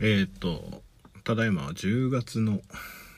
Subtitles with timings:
[0.00, 0.82] えっ、と、
[1.24, 2.60] ただいま10月の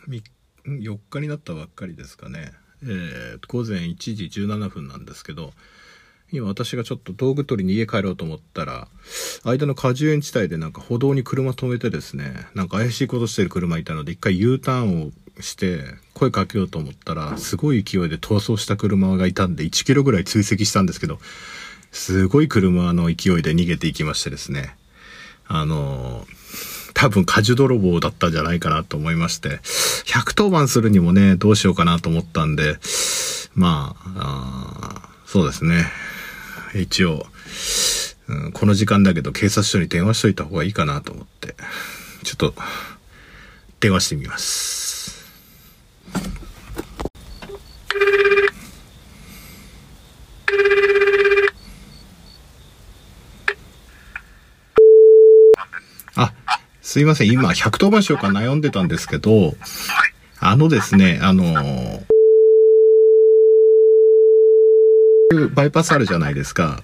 [0.08, 0.22] 3
[0.66, 2.53] 4日になったばっかりですかね。
[2.82, 5.53] えー、午前1時17分なんですけど、
[6.32, 8.88] 今私がちょっと道具取りに家帰ろうと思ったら、
[9.45, 15.82] 間の果樹園地帯でなんか歩道に車止めてですね、なんか怪しいことしてる車いたので一回 U ターンをして
[16.14, 21.18] 声かけようと思ったら、すごい勢いで逃走した車がいたんで1キロぐらい追跡したんですけど、
[21.90, 24.76] すごい車の勢いで逃げていきましてですね、
[25.53, 26.25] あの
[26.95, 29.61] 多分果樹泥棒だったんじゃないかなと思いまして、
[30.07, 32.78] 110番するにもね、どうしようかなと思ったんで、
[33.55, 35.86] まあ、あそうですね。
[36.75, 37.27] 一応、
[38.28, 41.56] うん、この時間だけど警察署に電話しといた方がいいかなと思って、
[42.22, 42.55] ちょっと、
[43.80, 45.27] 電話してみます。
[56.14, 56.33] あ、
[56.91, 57.28] すいません。
[57.30, 59.55] 今、110番しようか悩んでたんですけど、
[60.41, 62.02] あのですね、あのー
[65.55, 66.83] バイパスあるじゃないですか。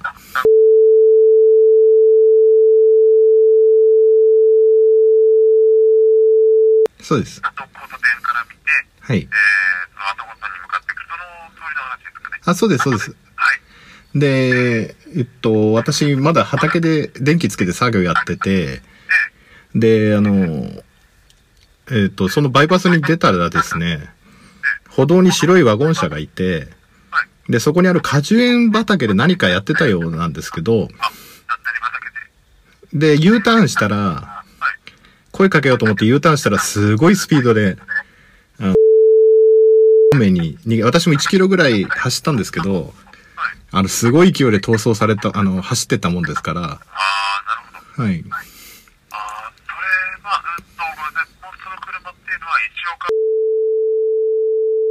[7.03, 7.43] そうです。
[7.43, 9.19] はい。
[9.19, 12.41] えー、その後さんに向かってくる、その通りの話ですかね。
[12.45, 13.17] あ、そうです、そうです。
[13.35, 13.53] は
[14.15, 14.21] い。
[14.21, 18.83] で、えっと、私、まだ畑で電気つけて作業やってて、
[19.79, 20.71] で、あの、
[21.91, 24.09] えっと、そのバイパスに出たらですね、
[24.89, 26.69] 歩道に白いワゴン車がいて、
[27.49, 30.89] で、そこにある果樹園畑で何かやってたようなんですけど、
[32.93, 34.43] で、U ターンしたら、
[35.33, 37.77] 声かけようと思って U ターンしたらすごいスピードで、
[38.59, 38.75] あの、
[40.19, 42.95] 目に逃げ、私も1キロぐらい走ったんですけど、
[43.71, 46.61] あの、すごい勢いで逃走された、あの、走ってたもんですから。
[46.63, 46.85] はい。
[48.01, 48.11] ああ、それ
[50.23, 50.83] は、うんと、
[52.03, 53.09] その車っていうのは一応か、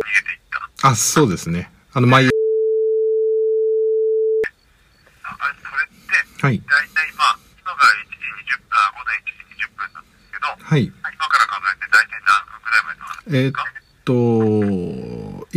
[0.02, 0.90] 逃げていった。
[0.90, 1.72] あ、そうですね。
[1.94, 2.30] あの、毎
[6.42, 6.62] はい。
[6.62, 8.22] 大体まあ、今が1時
[8.54, 9.34] 20分、あ、午前1時
[9.66, 10.84] 20分なんですけど、はい。
[10.86, 13.18] 今から数えて大体何分ぐらいまでのか？
[13.34, 13.58] えー、っ
[14.06, 14.14] と、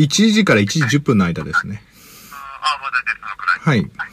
[0.01, 1.83] 1時から1時10分の間ですね。
[2.33, 3.61] ああ、まあ大体そのくらい。
[3.61, 3.85] はい。
[3.85, 4.09] で、えー、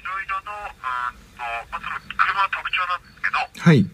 [0.00, 3.84] 白色の、うんと、まあ、その車の特徴なんですけど、はい。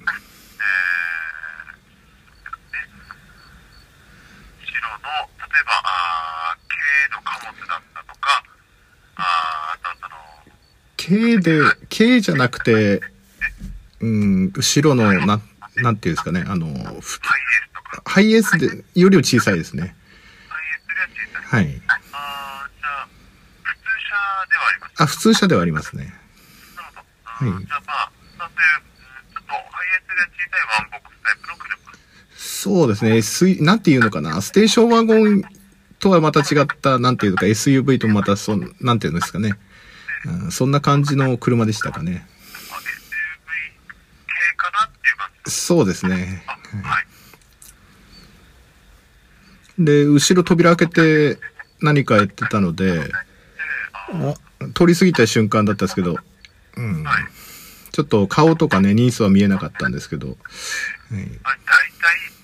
[11.13, 13.01] K で、K じゃなくて、
[14.01, 15.41] うん、後ろの、な、
[15.77, 16.69] なんていうんですかね、あの、
[18.05, 19.97] ハイエースで、よりは小さいですね。
[21.51, 21.83] はい。
[22.13, 23.09] あじゃあ、
[23.65, 24.15] 普通車
[24.49, 26.15] ではありますあ、普通車ではありますね。
[26.77, 27.51] なるほど。
[27.51, 27.67] はい。
[27.67, 28.63] じゃあまあ、なんで、
[29.35, 31.72] ちょっとハイエースで小さいワンボックスタイプの車
[32.63, 35.43] そうですね、S、なんていうのかな、ステーションワゴン
[35.99, 39.55] とはまた違った、なんていうか SUV とまたそ、なんていうんですかね。
[40.27, 42.25] うん、そんな感じの車でしたかね。
[45.45, 46.45] そうですね。
[46.85, 47.01] は
[49.81, 49.85] い。
[49.85, 51.41] で、後ろ扉開けて
[51.81, 53.11] 何かやってたので、
[54.77, 56.17] 通り過ぎた瞬間だったんですけど、
[56.77, 57.05] うん。
[57.91, 60.29] ちょっと顔とかね、ニースは見えなかったんですけど。
[60.29, 60.37] は。
[61.13, 62.42] 体、まあ、その見え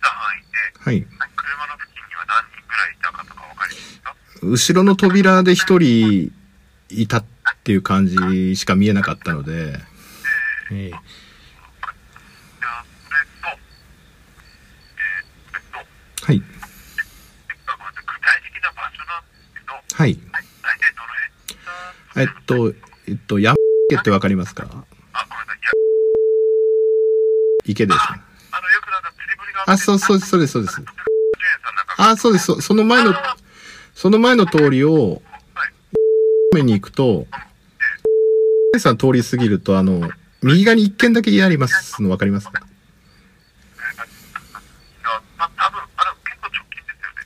[0.00, 1.02] た範囲で、はい。
[1.02, 4.16] 車の付近には何人ぐらいいたかとかわかりますか？
[4.42, 6.32] 後ろの扉で一人
[6.88, 7.24] いたっ
[7.62, 9.78] ていう感じしか見えなかったので、
[10.72, 11.02] えー、は
[16.32, 16.42] い。
[19.92, 20.18] はい。
[22.16, 22.72] えっと、
[23.06, 23.56] えっと、山
[23.90, 24.86] 池ってわかりますか？
[27.64, 27.98] 池です。
[29.72, 30.82] あ、そうそう、そうです、そうです。
[31.96, 33.14] あ、そうです、その前の、
[33.94, 35.22] その前の通りを、
[36.52, 37.26] 目に行くと、
[38.78, 40.10] さん通り過ぎると、あの、
[40.42, 42.62] 右側に一軒だけ家ありますの分かりますか？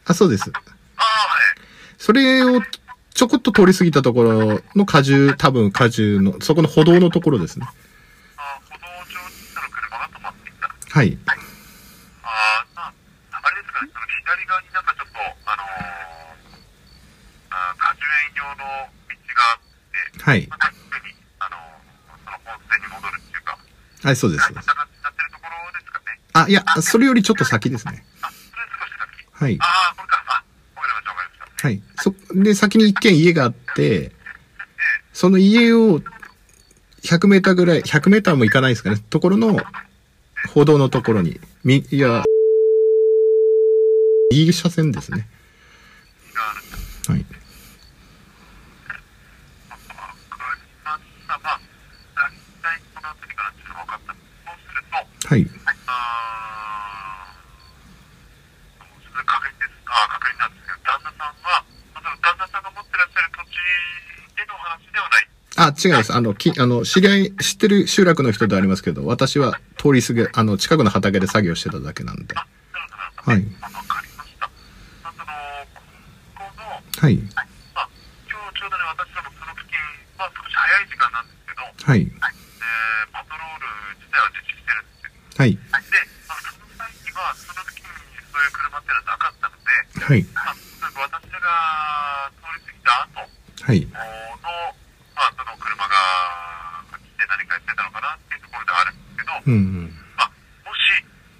[0.06, 0.52] あ、そうです。
[1.97, 2.61] それを
[3.14, 7.67] ちょこっと通り過ぎたところの果樹、多分果樹の、そこの歩道のところですね。
[8.69, 10.69] 歩道上にその車が止まっていた。
[10.90, 11.17] はい。
[11.26, 11.31] あ
[12.76, 12.93] あ、
[13.31, 15.67] あれですかね、その左側になんかちょっと、あのー、
[17.50, 17.75] あ
[18.44, 20.49] 果樹園用のはい。
[24.02, 24.52] はい、そうです。
[26.35, 28.05] あ、いや、それよりちょっと先ですね。
[29.32, 29.58] はい。
[31.62, 31.82] はい。
[31.96, 34.12] そ、で、先に一軒家があって、
[35.12, 36.00] その家を
[37.02, 38.99] 100メーターぐらい、100メーターもいかないですかね。
[39.11, 39.58] ところの、
[40.52, 42.25] 歩道のところに、み、いや、
[44.31, 45.29] 右車線ですね。
[47.08, 47.25] はい。
[55.35, 55.47] はい。
[65.57, 66.13] あ、違います。
[66.15, 72.35] あの、き、あの、知り合い、知ってる集落の人ではありますけど、私は通り過ぎ、あの、近くの畑で作業してただけなんで。
[72.35, 72.47] はい
[73.27, 73.45] はい。
[77.01, 77.23] はい。
[81.85, 82.01] はい。
[82.01, 83.67] えーパトロール
[84.01, 85.11] 自体は実施してるんですよ。
[85.37, 85.51] はい。
[85.51, 89.71] で、まあ、その際には、その付近にそういう車っていうのはなかったので、
[90.07, 90.23] はい。
[90.31, 90.55] まあ、
[91.11, 93.27] 私が通り過ぎた後
[93.67, 93.81] はい。
[93.83, 93.99] の、
[95.15, 95.95] まあ、その車が
[97.03, 99.91] 来て何かやってたのかなっていうところであるんですけど、うんうん。
[100.15, 100.79] まあ、もし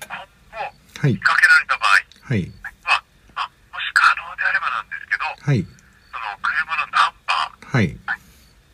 [0.03, 0.59] 今後
[0.99, 1.21] はい見。
[1.23, 1.95] かけられた場合
[2.27, 2.51] はい。
[2.83, 2.99] は、
[3.39, 5.63] まあ、もし可能であればなんですけど、はい。
[5.63, 7.95] その車のナンバー、はい。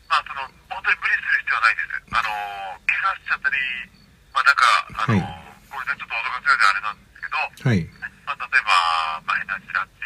[0.09, 2.09] まあ、その、本当に無理する必要はないです。
[2.09, 2.33] あの、
[2.89, 3.57] 怪我しちゃったり、
[4.51, 5.23] まあ、なんか、あの、はい
[5.71, 7.87] ごめんなさい、ちょっと脅かすようであれなんですけど、はい。
[8.27, 10.03] まあ、例えば、まあ、変なチラチ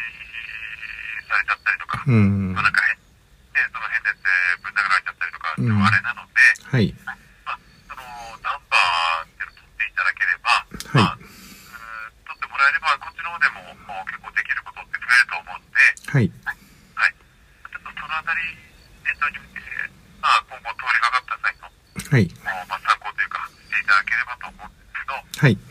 [1.25, 2.53] されちゃったりとか、うん。
[2.53, 4.29] まあ、なんか変、ね、その変なやつで
[4.61, 6.37] ぶん殴られちゃったりとか、うんあれなので、
[6.69, 6.93] はい。
[7.01, 7.17] ま
[7.49, 7.57] あ、
[7.89, 8.05] その、
[8.45, 13.73] ナンバーっていうのを取っていただければ、はいまあ、取ってもらえれば、こっちの方でも
[14.05, 15.81] 結構できることって増えると思うんで、
[16.13, 16.29] はい。
[16.45, 17.09] はい。
[17.09, 18.45] ちょっとそのあたり、
[19.01, 19.89] 念頭に、えー
[20.21, 22.29] まあ、今後通りかかった際の、はい。
[22.29, 25.53] もうまあ、参考というか、していただければと思うんですけど、はい。
[25.53, 25.61] ね、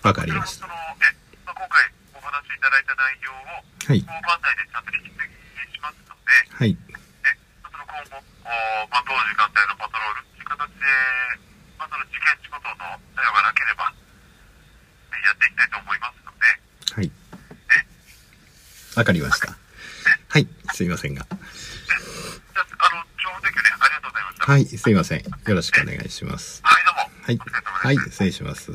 [0.00, 0.64] わかりました。
[0.64, 1.12] その、え、
[1.44, 1.84] まあ、今回
[2.16, 4.00] お話しいただいた内容を、はい。
[4.00, 5.28] 交番内でちゃんと引き継
[5.68, 6.72] ぎしますので、はい。
[6.72, 10.88] え、その今後、おまあ、同時間帯のパトロールという形で、
[11.76, 16.48] まあ、その事件事故等の作用がなければ、えやっていきたいと思いますので、
[16.96, 17.12] はい。
[18.96, 19.52] わかりました。
[20.32, 20.48] はい。
[20.72, 21.26] すいませんが。
[24.42, 24.66] はい。
[24.66, 25.22] すいません。
[25.22, 26.62] よろしくお願いします。
[27.22, 27.96] はい、はい。
[27.96, 28.72] 失礼します。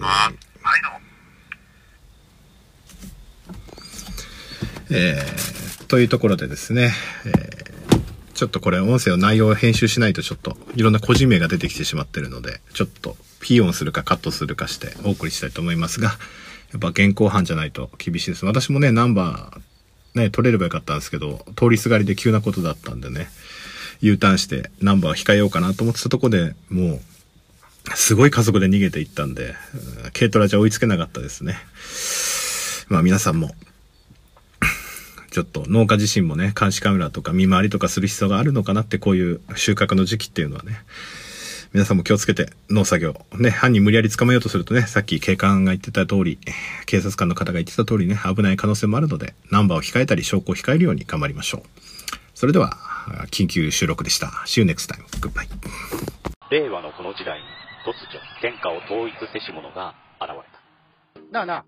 [4.90, 6.94] えー、というところでですね、
[7.26, 7.68] えー
[8.38, 18.46] ちょっとこれ音声の内容を編集しないとちょっといろんな個人名が出てきてしまってるので、ちょっとピー音するかカットするかしてお送りしたいと思いますが、やっぱ現行犯じゃないと厳しいです。
[18.46, 23.28] 私もね、ナンバーね、取れればよかったんですけど、通りすがりで急なことだったんでね、
[24.02, 27.02] U ターンしてナンバーを控えようかなと思ってたとこでもう、
[27.96, 29.56] すごい加速で逃げていったんで、
[30.14, 31.58] 軽トラじゃ追いつけなかったですね。
[32.90, 33.56] まあ皆さんも、
[35.32, 40.82] ちょっと農家自身もね、監視カメラとか見回りとかする必要があるのかなって、こういう収穫の時期っていうのはね、
[41.74, 46.40] 皆さんも気をつけて農作業、ね、犯人無理やり捕まえようとするとね、さっき警官が言ってた通り、
[46.86, 51.62] 警察官の方が言ってた通りね、危ない可能性もあるので、ナンバーを控えたり証拠を控えるように頑張りましょう。
[52.34, 52.78] それでは、
[53.32, 54.28] 緊急収録でした。
[54.46, 55.04] See you next time.
[55.20, 55.48] Goodbye.
[56.50, 57.42] 令和のこの時代
[57.88, 61.66] 突如天下を統一せし者が現れたなあなあ、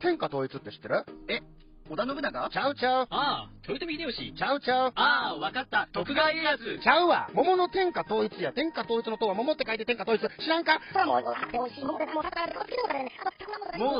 [0.00, 1.06] 天下統一って知ってる？
[1.30, 1.40] え
[1.88, 2.50] 織田信長？
[2.50, 3.06] ちゃうちゃう。
[3.08, 4.34] ああ、豊臣秀吉。
[4.36, 4.92] ちゃうちゃう。
[4.94, 5.88] ああ、わかった。
[5.92, 6.78] 徳川家康。
[6.78, 7.30] ちゃうわ。
[7.32, 8.52] 桃の天下統一や。
[8.52, 10.20] 天下統一の塔は桃って書いて天下統一。
[10.20, 10.78] 知らんか？
[11.06, 11.18] も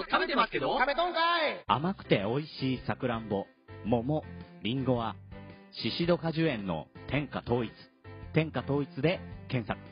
[0.00, 0.78] う食べてますけど？
[0.78, 3.46] 食べとんかい甘くて美味しいさくらんぼ、
[3.86, 4.22] 桃、
[4.62, 5.16] りんごは、
[5.72, 7.72] シシド果樹園の天下統一。
[8.34, 9.91] 天下統一で検索。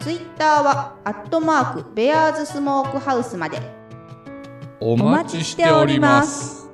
[0.00, 3.60] ツイッターはアットマークベアーズスモークハウスまで。
[4.80, 6.67] お待ちしております。